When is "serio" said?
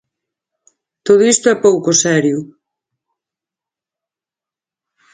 2.03-2.39